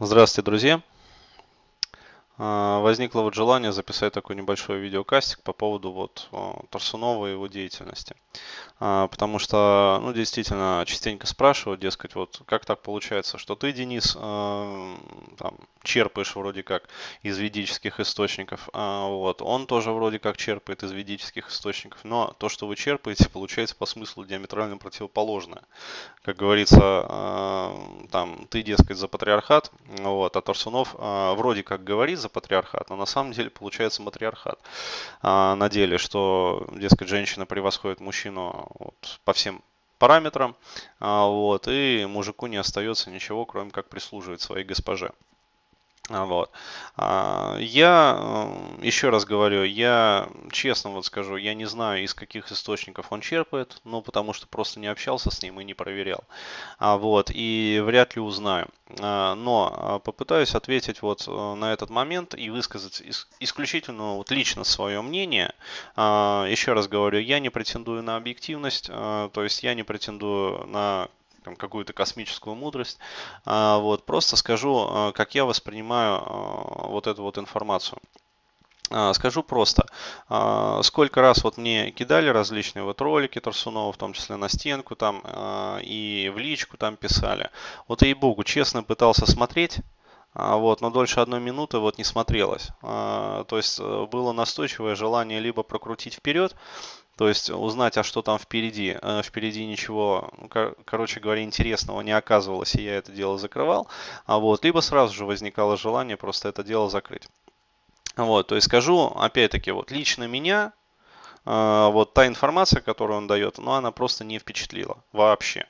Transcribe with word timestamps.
Здравствуйте, 0.00 0.44
друзья! 0.44 0.82
А, 2.36 2.80
возникло 2.80 3.20
вот 3.20 3.34
желание 3.34 3.70
записать 3.70 4.12
такой 4.12 4.34
небольшой 4.34 4.78
видеокастик 4.78 5.40
по 5.42 5.52
поводу 5.52 5.92
вот 5.92 6.28
Торсунова 6.70 7.28
и 7.28 7.32
его 7.32 7.46
деятельности. 7.46 8.16
А, 8.80 9.06
потому 9.06 9.38
что, 9.38 10.00
ну, 10.02 10.12
действительно, 10.12 10.82
частенько 10.84 11.28
спрашивают, 11.28 11.80
дескать, 11.80 12.16
вот 12.16 12.42
как 12.46 12.64
так 12.64 12.82
получается, 12.82 13.38
что 13.38 13.54
ты, 13.54 13.72
Денис, 13.72 14.16
а, 14.18 14.96
там, 15.38 15.58
черпаешь 15.84 16.34
вроде 16.34 16.64
как 16.64 16.88
из 17.22 17.38
ведических 17.38 18.00
источников, 18.00 18.68
вот, 18.72 19.42
он 19.42 19.66
тоже 19.66 19.92
вроде 19.92 20.18
как 20.18 20.36
черпает 20.36 20.82
из 20.82 20.92
ведических 20.92 21.50
источников, 21.50 22.00
но 22.04 22.34
то, 22.38 22.48
что 22.48 22.66
вы 22.66 22.74
черпаете, 22.74 23.28
получается 23.28 23.76
по 23.76 23.84
смыслу 23.84 24.24
диаметрально 24.24 24.78
противоположное. 24.78 25.62
Как 26.22 26.36
говорится, 26.36 27.76
там, 28.10 28.46
ты, 28.48 28.62
дескать, 28.62 28.96
за 28.96 29.08
патриархат, 29.08 29.70
вот, 29.98 30.34
а 30.36 30.40
Торсунов 30.40 30.94
вроде 30.94 31.62
как 31.62 31.84
говорит 31.84 32.18
за 32.24 32.28
патриархат, 32.28 32.90
но 32.90 32.96
на 32.96 33.06
самом 33.06 33.32
деле 33.32 33.50
получается 33.50 34.02
матриархат. 34.02 34.58
А, 35.22 35.54
на 35.54 35.68
деле, 35.68 35.98
что, 35.98 36.66
дескать, 36.72 37.08
женщина 37.08 37.46
превосходит 37.46 38.00
мужчину 38.00 38.66
вот, 38.78 39.20
по 39.24 39.32
всем 39.32 39.62
параметрам, 39.98 40.56
а, 41.00 41.26
вот, 41.26 41.68
и 41.68 42.06
мужику 42.06 42.46
не 42.46 42.56
остается 42.56 43.10
ничего, 43.10 43.44
кроме 43.44 43.70
как 43.70 43.88
прислуживать 43.88 44.40
своей 44.40 44.64
госпоже. 44.64 45.12
А, 46.10 46.26
вот. 46.26 46.50
А, 46.96 47.56
я, 47.58 48.18
э, 48.20 48.84
еще 48.84 49.08
раз 49.08 49.24
говорю, 49.24 49.64
я 49.64 50.28
честно 50.52 50.90
вот 50.90 51.06
скажу, 51.06 51.36
я 51.36 51.54
не 51.54 51.64
знаю, 51.64 52.04
из 52.04 52.12
каких 52.12 52.52
источников 52.52 53.06
он 53.10 53.22
черпает, 53.22 53.80
ну, 53.84 54.02
потому 54.02 54.34
что 54.34 54.46
просто 54.46 54.80
не 54.80 54.86
общался 54.86 55.30
с 55.30 55.42
ним 55.42 55.60
и 55.60 55.64
не 55.64 55.72
проверял. 55.72 56.22
А, 56.78 56.98
вот, 56.98 57.30
и 57.32 57.80
вряд 57.82 58.16
ли 58.16 58.20
узнаю. 58.20 58.68
Но 58.98 60.02
попытаюсь 60.04 60.54
ответить 60.54 61.00
вот 61.00 61.24
э, 61.26 61.54
на 61.54 61.72
этот 61.72 61.88
момент 61.88 62.34
и 62.34 62.50
высказать 62.50 63.02
исключительно 63.40 64.16
вот 64.16 64.30
лично 64.30 64.62
свое 64.64 65.00
мнение. 65.00 65.54
Еще 65.96 66.74
раз 66.74 66.86
говорю, 66.86 67.18
я 67.18 67.38
не 67.38 67.48
претендую 67.48 68.02
на 68.02 68.16
объективность, 68.16 68.88
то 68.88 69.30
есть 69.36 69.62
я 69.62 69.72
не 69.74 69.84
претендую 69.84 70.66
на 70.66 71.08
там, 71.44 71.56
какую-то 71.56 71.92
космическую 71.92 72.56
мудрость. 72.56 72.98
А, 73.44 73.78
вот, 73.78 74.04
просто 74.04 74.36
скажу, 74.36 74.88
а, 74.90 75.12
как 75.12 75.34
я 75.34 75.44
воспринимаю 75.44 76.16
а, 76.16 76.86
вот 76.88 77.06
эту 77.06 77.22
вот 77.22 77.38
информацию. 77.38 77.98
Скажу 79.14 79.42
просто, 79.42 79.86
сколько 80.82 81.22
раз 81.22 81.42
вот 81.42 81.56
мне 81.56 81.90
кидали 81.90 82.28
различные 82.28 82.84
вот 82.84 83.00
ролики 83.00 83.40
Торсунова, 83.40 83.90
в 83.92 83.96
том 83.96 84.12
числе 84.12 84.36
на 84.36 84.50
стенку 84.50 84.94
там 84.94 85.22
и 85.80 86.30
в 86.32 86.38
личку 86.38 86.76
там 86.76 86.96
писали. 86.96 87.50
Вот 87.88 88.02
ей-богу, 88.02 88.44
честно 88.44 88.82
пытался 88.82 89.24
смотреть, 89.24 89.78
вот, 90.34 90.82
но 90.82 90.90
дольше 90.90 91.20
одной 91.20 91.40
минуты 91.40 91.78
вот 91.78 91.96
не 91.96 92.04
смотрелось. 92.04 92.68
То 92.82 93.46
есть 93.52 93.80
э, 93.80 94.06
было 94.12 94.32
настойчивое 94.32 94.94
желание 94.94 95.40
либо 95.40 95.62
прокрутить 95.62 96.14
вперед, 96.14 96.54
то 97.16 97.28
есть 97.28 97.50
узнать, 97.50 97.96
а 97.96 98.02
что 98.02 98.22
там 98.22 98.38
впереди. 98.38 98.96
Э, 99.00 99.22
впереди 99.22 99.64
ничего, 99.66 100.30
ну, 100.36 100.48
короче 100.84 101.20
говоря, 101.20 101.42
интересного 101.42 102.00
не 102.00 102.12
оказывалось, 102.12 102.74
и 102.74 102.82
я 102.82 102.96
это 102.96 103.12
дело 103.12 103.38
закрывал. 103.38 103.88
А 104.26 104.38
вот, 104.38 104.64
либо 104.64 104.80
сразу 104.80 105.14
же 105.14 105.24
возникало 105.24 105.76
желание 105.76 106.16
просто 106.16 106.48
это 106.48 106.64
дело 106.64 106.90
закрыть. 106.90 107.28
Вот, 108.16 108.48
то 108.48 108.54
есть 108.56 108.66
скажу, 108.66 109.12
опять-таки, 109.16 109.70
вот 109.70 109.90
лично 109.90 110.24
меня, 110.24 110.72
э, 111.46 111.88
вот 111.92 112.14
та 112.14 112.26
информация, 112.26 112.80
которую 112.80 113.18
он 113.18 113.26
дает, 113.28 113.58
ну, 113.58 113.72
она 113.72 113.92
просто 113.92 114.24
не 114.24 114.38
впечатлила 114.40 114.98
вообще. 115.12 115.66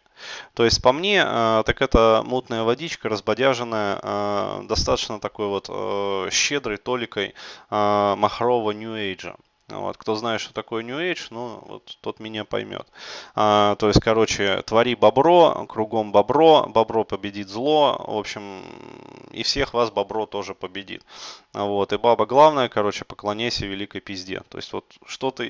То 0.54 0.64
есть 0.64 0.80
по 0.80 0.92
мне, 0.92 1.24
э, 1.26 1.62
так 1.66 1.82
это 1.82 2.22
мутная 2.24 2.62
водичка, 2.62 3.10
разбодяженная, 3.10 4.62
достаточно 4.62 5.20
такой 5.20 5.48
вот 5.48 5.68
щедрой 6.32 6.78
толикой 6.78 7.34
махрового 7.68 8.70
New 8.70 8.94
Age. 8.94 9.36
Вот, 9.68 9.96
кто 9.96 10.14
знает, 10.14 10.42
что 10.42 10.52
такое 10.52 10.82
New 10.82 10.98
Age, 10.98 11.28
ну, 11.30 11.62
вот 11.66 11.96
тот 12.02 12.20
меня 12.20 12.44
поймет. 12.44 12.86
А, 13.34 13.76
то 13.76 13.88
есть, 13.88 13.98
короче, 14.00 14.60
твори 14.62 14.94
бобро, 14.94 15.64
кругом 15.66 16.12
бобро, 16.12 16.66
бобро 16.66 17.04
победит 17.04 17.48
зло, 17.48 17.96
в 18.06 18.18
общем, 18.18 18.62
и 19.30 19.42
всех 19.42 19.72
вас 19.72 19.90
бобро 19.90 20.26
тоже 20.26 20.54
победит. 20.54 21.02
Вот, 21.54 21.94
и 21.94 21.96
баба 21.96 22.26
главное, 22.26 22.68
короче, 22.68 23.06
поклоняйся 23.06 23.64
великой 23.64 24.02
пизде. 24.02 24.42
То 24.50 24.58
есть, 24.58 24.70
вот 24.74 24.84
что-то 25.06 25.44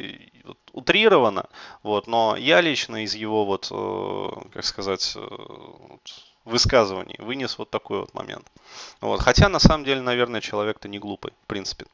вот, 0.44 0.58
утрировано, 0.72 1.46
вот, 1.82 2.06
но 2.06 2.36
я 2.36 2.60
лично 2.60 3.02
из 3.02 3.16
его, 3.16 3.44
вот, 3.44 3.68
э, 3.72 4.28
как 4.52 4.64
сказать, 4.64 5.14
э, 5.16 5.28
высказываний 6.44 7.16
вынес 7.18 7.58
вот 7.58 7.70
такой 7.70 8.00
вот 8.00 8.14
момент. 8.14 8.46
Вот, 9.00 9.20
хотя, 9.20 9.48
на 9.48 9.58
самом 9.58 9.84
деле, 9.84 10.02
наверное, 10.02 10.40
человек-то 10.40 10.86
не 10.88 11.00
глупый, 11.00 11.32
в 11.42 11.46
принципе. 11.48 11.86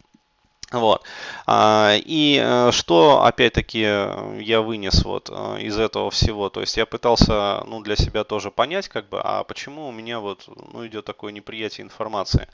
Вот. 0.72 1.02
А, 1.46 1.94
и 1.96 2.40
э, 2.42 2.70
что, 2.70 3.24
опять-таки, 3.24 3.80
я 3.80 4.60
вынес 4.60 5.04
вот 5.04 5.28
э, 5.28 5.62
из 5.62 5.76
этого 5.76 6.10
всего, 6.12 6.48
то 6.48 6.60
есть 6.60 6.76
я 6.76 6.86
пытался, 6.86 7.64
ну, 7.66 7.80
для 7.80 7.96
себя 7.96 8.22
тоже 8.22 8.52
понять, 8.52 8.88
как 8.88 9.08
бы, 9.08 9.20
а 9.20 9.42
почему 9.42 9.88
у 9.88 9.92
меня 9.92 10.20
вот, 10.20 10.48
ну, 10.72 10.86
идет 10.86 11.04
такое 11.04 11.32
неприятие 11.32 11.84
информации. 11.84 12.46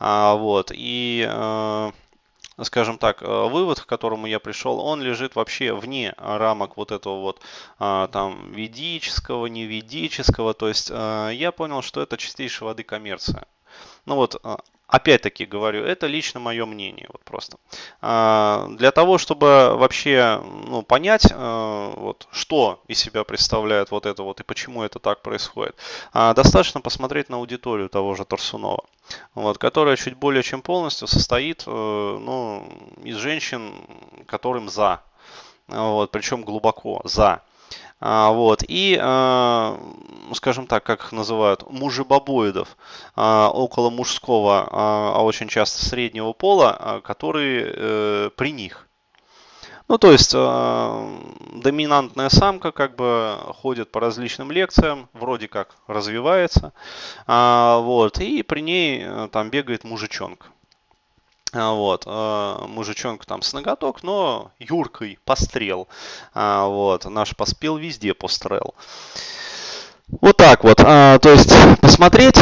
А, 0.00 0.34
вот. 0.34 0.72
И 0.74 1.24
э, 1.30 1.92
скажем 2.62 2.98
так, 2.98 3.22
вывод, 3.22 3.80
к 3.80 3.86
которому 3.86 4.26
я 4.26 4.40
пришел, 4.40 4.80
он 4.80 5.00
лежит 5.00 5.36
вообще 5.36 5.72
вне 5.72 6.12
рамок 6.18 6.76
вот 6.76 6.92
этого 6.92 7.20
вот 7.20 7.40
там 7.78 8.52
ведического, 8.52 9.46
неведического. 9.46 10.52
То 10.52 10.68
есть 10.68 10.90
я 10.90 11.52
понял, 11.56 11.80
что 11.80 12.02
это 12.02 12.18
чистейшей 12.18 12.66
воды 12.66 12.82
коммерция. 12.82 13.46
Ну 14.04 14.16
вот, 14.16 14.42
Опять-таки 14.90 15.46
говорю, 15.46 15.84
это 15.84 16.08
лично 16.08 16.40
мое 16.40 16.66
мнение, 16.66 17.06
вот 17.12 17.22
просто. 17.22 17.58
А, 18.00 18.66
для 18.70 18.90
того, 18.90 19.18
чтобы 19.18 19.76
вообще 19.76 20.42
ну, 20.66 20.82
понять, 20.82 21.28
а, 21.32 21.94
вот, 21.94 22.26
что 22.32 22.82
из 22.88 22.98
себя 22.98 23.22
представляет 23.22 23.92
вот 23.92 24.04
это 24.04 24.24
вот 24.24 24.40
и 24.40 24.44
почему 24.44 24.82
это 24.82 24.98
так 24.98 25.22
происходит, 25.22 25.76
а, 26.12 26.34
достаточно 26.34 26.80
посмотреть 26.80 27.28
на 27.28 27.36
аудиторию 27.36 27.88
того 27.88 28.16
же 28.16 28.24
Торсунова, 28.24 28.84
вот, 29.36 29.58
которая 29.58 29.94
чуть 29.94 30.14
более 30.14 30.42
чем 30.42 30.60
полностью 30.60 31.06
состоит 31.06 31.62
э, 31.66 31.70
ну, 31.70 32.68
из 33.04 33.16
женщин, 33.16 33.72
которым 34.26 34.68
за, 34.68 35.02
вот, 35.68 36.10
причем 36.10 36.42
глубоко 36.42 37.00
за. 37.04 37.42
А, 38.00 38.30
вот. 38.30 38.64
И, 38.66 38.98
а, 39.00 39.78
скажем 40.34 40.66
так, 40.66 40.84
как 40.84 41.00
их 41.00 41.12
называют, 41.12 41.70
мужебобоидов, 41.70 42.76
а, 43.14 43.50
около 43.50 43.90
мужского, 43.90 44.68
а 44.70 45.22
очень 45.22 45.48
часто 45.48 45.84
среднего 45.84 46.32
пола, 46.32 47.00
которые 47.04 47.72
э, 47.74 48.30
при 48.36 48.52
них. 48.52 48.86
Ну, 49.88 49.98
то 49.98 50.12
есть 50.12 50.32
доминантная 50.32 52.28
самка 52.28 52.70
как 52.70 52.94
бы 52.94 53.36
ходит 53.60 53.90
по 53.90 53.98
различным 53.98 54.52
лекциям, 54.52 55.08
вроде 55.12 55.48
как 55.48 55.74
развивается, 55.88 56.72
вот, 57.26 58.20
и 58.20 58.44
при 58.44 58.60
ней 58.60 59.02
э, 59.04 59.28
там 59.32 59.50
бегает 59.50 59.82
мужичонка. 59.82 60.46
А, 61.52 61.72
вот, 61.72 62.04
а, 62.06 62.66
мужичонка 62.68 63.26
там 63.26 63.42
с 63.42 63.52
ноготок, 63.52 64.02
но 64.02 64.52
юркой 64.58 65.18
пострел. 65.24 65.88
А, 66.32 66.66
вот, 66.66 67.04
наш 67.06 67.34
поспел 67.36 67.76
везде 67.76 68.14
пострел. 68.14 68.74
Вот 70.10 70.36
так 70.36 70.64
вот, 70.64 70.80
а, 70.84 71.18
то 71.20 71.30
есть 71.30 71.52
посмотреть 71.80 72.36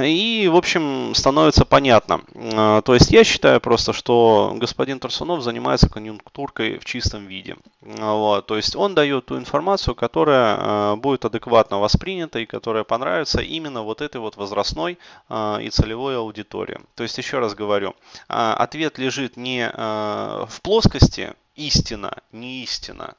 и, 0.00 0.48
в 0.52 0.56
общем, 0.56 1.14
становится 1.14 1.64
понятно. 1.64 2.20
А, 2.34 2.82
то 2.82 2.94
есть 2.94 3.10
я 3.12 3.22
считаю 3.22 3.60
просто, 3.60 3.92
что 3.92 4.52
господин 4.56 4.98
Турсунов 4.98 5.42
занимается 5.42 5.88
конъюнктуркой 5.88 6.78
в 6.78 6.84
чистом 6.84 7.26
виде. 7.26 7.56
А, 7.98 8.14
вот, 8.14 8.46
то 8.46 8.56
есть 8.56 8.74
он 8.74 8.94
дает 8.94 9.26
ту 9.26 9.38
информацию, 9.38 9.94
которая 9.94 10.96
будет 10.96 11.24
адекватно 11.24 11.78
воспринята 11.78 12.40
и 12.40 12.46
которая 12.46 12.82
понравится 12.82 13.40
именно 13.40 13.82
вот 13.82 14.00
этой 14.00 14.20
вот 14.20 14.36
возрастной 14.36 14.98
и 15.30 15.70
целевой 15.70 16.16
аудитории. 16.16 16.80
То 16.96 17.04
есть 17.04 17.16
еще 17.18 17.38
раз 17.38 17.54
говорю, 17.54 17.94
ответ 18.26 18.98
лежит 18.98 19.36
не 19.36 19.70
в 19.70 20.60
плоскости 20.62 21.34
истина, 21.54 22.14
не 22.32 22.62
истина, 22.62 23.14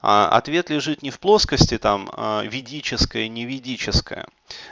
ответ 0.00 0.70
лежит 0.70 1.02
не 1.02 1.10
в 1.10 1.20
плоскости 1.20 1.78
там 1.78 2.10
а, 2.12 2.42
ведическое, 2.42 3.28
неведическое, 3.28 4.26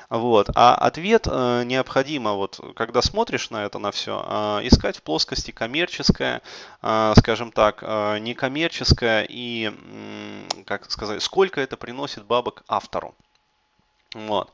вот, 0.08 0.48
а 0.54 0.74
ответ 0.74 1.26
э, 1.30 1.62
необходимо, 1.64 2.32
вот, 2.32 2.58
когда 2.74 3.02
смотришь 3.02 3.50
на 3.50 3.64
это, 3.64 3.78
на 3.78 3.90
все, 3.90 4.22
а, 4.24 4.60
искать 4.62 4.96
в 4.96 5.02
плоскости 5.02 5.50
коммерческое, 5.50 6.42
а, 6.82 7.14
скажем 7.16 7.52
так, 7.52 7.82
некоммерческое 7.82 9.26
и, 9.28 9.72
как 10.66 10.90
сказать, 10.90 11.22
сколько 11.22 11.60
это 11.60 11.76
приносит 11.76 12.24
бабок 12.24 12.64
автору. 12.66 13.14
Вот. 14.14 14.50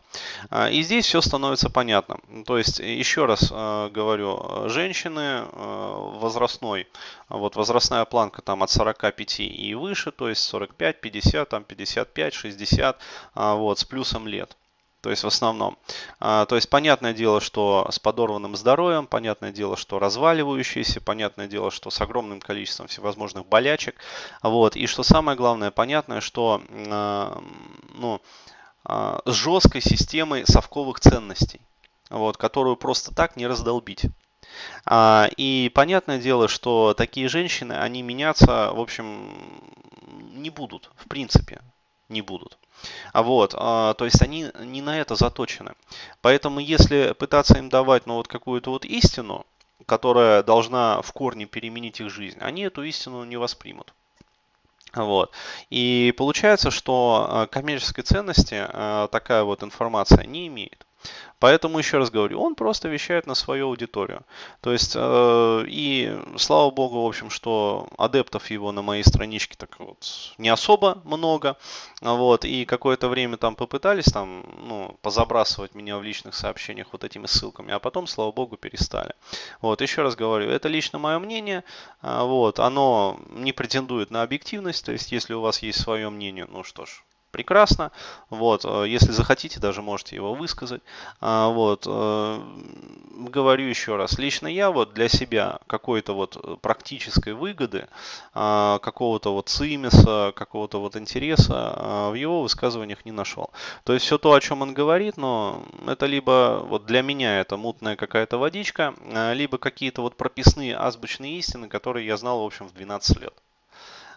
А, 0.51 0.69
и 0.69 0.83
здесь 0.83 1.07
все 1.07 1.21
становится 1.21 1.71
понятно. 1.71 2.19
То 2.45 2.59
есть, 2.59 2.81
еще 2.81 3.25
раз 3.25 3.53
э, 3.53 3.89
говорю, 3.93 4.69
женщины 4.69 5.21
э, 5.21 5.95
возрастной, 6.19 6.89
вот 7.29 7.55
возрастная 7.55 8.05
планка 8.05 8.43
там 8.43 8.65
от 8.65 8.71
45 8.71 9.41
и 9.41 9.75
выше, 9.75 10.11
то 10.11 10.29
есть 10.29 10.43
45, 10.43 11.01
50, 11.01 11.49
там 11.49 11.63
55, 11.63 12.35
60, 12.35 12.99
вот, 13.35 13.79
с 13.79 13.85
плюсом 13.85 14.27
лет. 14.27 14.57
то 15.03 15.11
есть 15.11 15.23
в 15.23 15.27
основном. 15.27 15.79
А, 16.19 16.47
то 16.47 16.57
есть 16.57 16.69
понятное 16.71 17.13
дело, 17.13 17.41
что 17.41 17.87
с 17.91 17.99
подорванным 17.99 18.57
здоровьем, 18.57 19.07
понятное 19.07 19.53
дело, 19.53 19.77
что 19.77 19.99
разваливающийся, 19.99 21.01
понятное 21.01 21.47
дело, 21.47 21.71
что 21.71 21.91
с 21.91 22.01
огромным 22.01 22.41
количеством 22.41 22.89
всевозможных 22.89 23.47
болячек. 23.47 23.97
Вот. 24.43 24.77
И 24.77 24.87
что 24.87 25.03
самое 25.03 25.37
главное, 25.37 25.71
понятное, 25.71 26.21
что 26.21 26.63
а, 26.89 27.41
ну, 27.95 28.15
а, 28.15 28.21
с 28.87 29.33
жесткой 29.33 29.81
системой 29.81 30.47
совковых 30.47 31.01
ценностей, 31.01 31.61
вот, 32.11 32.37
которую 32.37 32.77
просто 32.77 33.15
так 33.15 33.37
не 33.37 33.47
раздолбить. 33.47 34.07
А, 34.85 35.29
и 35.37 35.71
понятное 35.75 36.19
дело, 36.19 36.49
что 36.49 36.95
такие 36.95 37.29
женщины, 37.29 37.73
они 37.73 38.03
меняться, 38.03 38.73
в 38.73 38.81
общем, 38.81 39.35
не 40.35 40.51
будут, 40.51 40.91
в 40.97 41.09
принципе, 41.09 41.61
не 42.09 42.23
будут. 42.23 42.59
А 43.13 43.23
вот, 43.23 43.55
а, 43.57 43.95
то 43.95 44.05
есть 44.05 44.21
они 44.21 44.51
не 44.61 44.83
на 44.83 44.99
это 44.99 45.15
заточены. 45.15 45.75
Поэтому 46.21 46.61
если 46.61 47.15
пытаться 47.19 47.59
им 47.59 47.69
давать 47.69 48.07
ну, 48.07 48.15
вот 48.15 48.29
какую-то 48.29 48.71
вот 48.71 48.85
истину, 48.85 49.47
которая 49.87 50.43
должна 50.43 51.03
в 51.03 51.13
корне 51.13 51.47
переменить 51.47 52.01
их 52.01 52.11
жизнь, 52.11 52.39
они 52.41 52.63
эту 52.63 52.83
истину 52.83 53.25
не 53.25 53.37
воспримут. 53.37 53.95
Вот. 54.95 55.33
И 55.71 56.15
получается, 56.17 56.71
что 56.71 57.27
а, 57.29 57.47
коммерческой 57.47 58.03
ценности 58.03 58.57
а, 58.59 59.09
такая 59.09 59.45
вот 59.45 59.63
информация 59.63 60.25
не 60.25 60.47
имеет. 60.49 60.84
Поэтому, 61.39 61.79
еще 61.79 61.99
раз 61.99 62.11
говорю, 62.11 62.41
он 62.41 62.55
просто 62.55 62.89
вещает 62.89 63.27
на 63.27 63.35
свою 63.35 63.69
аудиторию. 63.69 64.23
То 64.61 64.73
есть, 64.73 64.93
э, 64.95 65.65
и 65.69 66.19
слава 66.39 66.71
богу, 66.71 67.03
в 67.03 67.07
общем, 67.07 67.29
что 67.31 67.89
адептов 67.99 68.51
его 68.51 68.73
на 68.73 68.83
моей 68.83 69.03
страничке 69.03 69.55
так 69.59 69.79
вот 69.79 70.33
не 70.39 70.49
особо 70.49 71.03
много. 71.05 71.57
Вот, 72.01 72.45
и 72.45 72.65
какое-то 72.65 73.09
время 73.09 73.37
там 73.37 73.57
попытались 73.57 74.07
там, 74.07 74.45
ну, 74.67 74.97
позабрасывать 75.03 75.75
меня 75.75 75.99
в 75.99 76.03
личных 76.03 76.35
сообщениях 76.35 76.89
вот 76.93 77.05
этими 77.05 77.27
ссылками, 77.27 77.73
а 77.73 77.79
потом, 77.79 78.07
слава 78.07 78.33
богу, 78.33 78.57
перестали. 78.57 79.15
Вот, 79.61 79.81
еще 79.81 80.03
раз 80.03 80.17
говорю, 80.17 80.51
это 80.51 80.69
лично 80.69 80.99
мое 80.99 81.19
мнение, 81.19 81.65
а, 82.01 82.25
вот, 82.25 82.59
оно 82.59 83.19
не 83.31 83.53
претендует 83.53 84.11
на 84.11 84.23
объективность, 84.23 84.85
то 84.85 84.93
есть, 84.93 85.13
если 85.13 85.35
у 85.35 85.41
вас 85.41 85.63
есть 85.63 85.81
свое 85.81 86.11
мнение, 86.11 86.47
ну 86.51 86.65
что 86.65 86.87
ж, 86.87 87.05
прекрасно. 87.35 87.91
Вот, 88.31 88.65
э, 88.65 88.85
если 88.87 89.11
захотите, 89.11 89.59
даже 89.59 89.83
можете 89.83 90.15
его 90.15 90.35
высказать. 90.35 90.83
А, 91.21 91.49
вот, 91.49 91.85
э, 91.85 92.41
говорю 93.29 93.67
еще 93.67 93.97
раз, 93.97 94.19
лично 94.19 94.47
я 94.47 94.71
вот 94.71 94.95
для 94.95 95.09
себя 95.09 95.59
какой-то 95.67 96.15
вот 96.15 96.61
практической 96.63 97.33
выгоды, 97.33 97.89
а, 98.35 98.79
какого-то 98.79 99.33
вот 99.33 99.49
цимиса, 99.49 100.33
какого-то 100.37 100.81
вот 100.81 100.95
интереса 100.95 101.55
а, 101.57 102.11
в 102.11 102.15
его 102.15 102.43
высказываниях 102.43 103.05
не 103.05 103.13
нашел. 103.13 103.51
То 103.83 103.95
есть 103.95 104.07
все 104.07 104.17
то, 104.17 104.33
о 104.33 104.41
чем 104.41 104.63
он 104.63 104.73
говорит, 104.73 105.17
но 105.17 105.65
это 105.89 106.07
либо 106.07 106.65
вот 106.65 106.87
для 106.87 107.03
меня 107.03 107.41
это 107.41 107.57
мутная 107.57 107.97
какая-то 107.97 108.39
водичка, 108.39 108.95
либо 109.35 109.59
какие-то 109.59 110.03
вот 110.03 110.17
прописные 110.17 110.77
азбучные 110.77 111.39
истины, 111.39 111.69
которые 111.69 112.07
я 112.07 112.17
знал, 112.17 112.43
в 112.43 112.47
общем, 112.47 112.69
в 112.69 112.75
12 112.75 113.21
лет. 113.21 113.35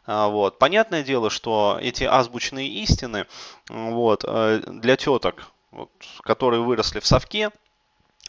А, 0.07 0.29
вот. 0.29 0.57
Понятное 0.57 1.03
дело, 1.03 1.29
что 1.29 1.77
эти 1.81 2.05
азбучные 2.05 2.67
истины 2.67 3.27
вот, 3.69 4.23
э, 4.25 4.61
для 4.65 4.95
теток, 4.95 5.51
вот, 5.71 5.91
которые 6.21 6.61
выросли 6.63 6.99
в 6.99 7.05
совке, 7.05 7.51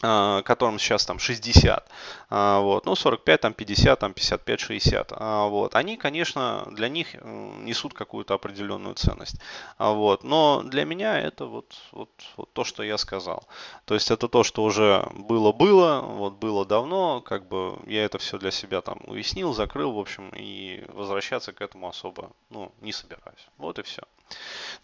которым 0.01 0.79
сейчас 0.79 1.05
там 1.07 1.19
60, 1.19 1.89
а, 2.31 2.61
вот, 2.61 2.87
ну 2.87 2.95
45, 2.95 3.41
там 3.41 3.53
50, 3.53 3.99
там 3.99 4.13
55, 4.13 4.61
60, 4.61 5.13
вот, 5.49 5.75
они, 5.75 5.97
конечно, 5.97 6.69
для 6.71 6.89
них 6.89 7.15
несут 7.15 7.95
какую-то 7.95 8.35
определенную 8.35 8.95
ценность, 8.95 9.41
вот, 9.79 10.23
но 10.23 10.63
для 10.63 10.85
меня 10.85 11.19
это 11.19 11.47
вот, 11.47 11.75
вот, 11.91 12.11
вот 12.37 12.53
то, 12.53 12.63
что 12.63 12.85
я 12.85 12.97
сказал, 12.97 13.43
то 13.87 13.95
есть 13.95 14.13
это 14.13 14.29
то, 14.29 14.45
что 14.45 14.63
уже 14.63 15.05
было-было, 15.15 16.01
вот 16.01 16.35
было 16.35 16.65
давно, 16.65 17.21
как 17.21 17.49
бы 17.49 17.79
я 17.87 18.05
это 18.05 18.19
все 18.19 18.39
для 18.39 18.53
себя 18.53 18.83
там 18.83 19.01
уяснил, 19.07 19.53
закрыл, 19.53 19.93
в 19.93 19.99
общем, 19.99 20.31
и 20.37 20.85
возвращаться 20.89 21.53
к 21.53 21.61
этому 21.61 21.89
особо, 21.89 22.31
ну, 22.51 22.73
не 22.81 22.93
собираюсь, 22.93 23.49
вот 23.57 23.81
и 23.81 23.83
все. 23.83 24.03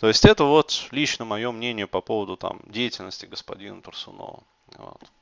То 0.00 0.08
есть 0.08 0.25
это 0.25 0.44
вот 0.44 0.88
лично 0.90 1.25
мое 1.25 1.52
мнение 1.52 1.87
по 1.87 2.00
поводу 2.00 2.37
там 2.37 2.61
деятельности 2.66 3.26
господина 3.26 3.81
Турсунова. 3.82 4.43
Вот. 4.79 5.12